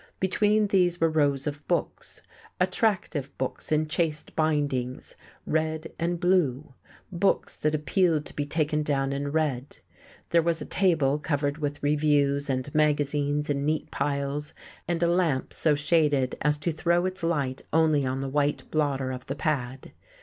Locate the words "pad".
19.35-19.91